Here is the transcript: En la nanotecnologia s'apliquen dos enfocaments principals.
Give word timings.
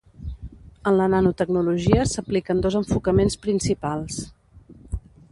En 0.91 0.95
la 0.99 1.05
nanotecnologia 1.13 2.05
s'apliquen 2.13 2.63
dos 2.65 2.77
enfocaments 2.79 3.37
principals. 3.43 4.17